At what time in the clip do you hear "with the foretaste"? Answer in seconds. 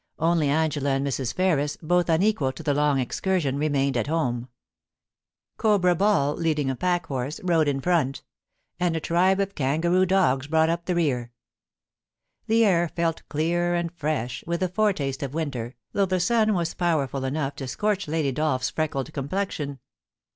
14.47-15.21